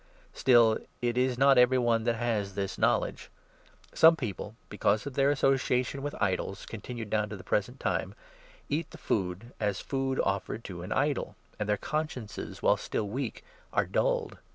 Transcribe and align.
Still, 0.33 0.79
it 0.99 1.15
is 1.15 1.37
not 1.37 1.59
every 1.59 1.77
one 1.77 2.01
7 2.01 2.05
that 2.05 2.15
has 2.15 2.55
this 2.55 2.79
knowledge. 2.79 3.29
Some* 3.93 4.15
people, 4.15 4.55
because 4.67 5.05
of 5.05 5.13
their 5.13 5.29
association 5.29 6.01
with 6.01 6.15
idols, 6.19 6.65
continued 6.65 7.11
down 7.11 7.29
to 7.29 7.35
the 7.37 7.43
present 7.43 7.79
time, 7.79 8.15
eat 8.67 8.89
the 8.89 8.97
food 8.97 9.53
as 9.59 9.79
food 9.79 10.19
offered 10.23 10.63
to 10.63 10.81
an 10.81 10.91
idol; 10.91 11.35
and 11.59 11.69
their 11.69 11.77
consciences, 11.77 12.63
while 12.63 12.77
still 12.77 13.09
weak, 13.09 13.43
are 13.71 13.85
dulled. 13.85 14.39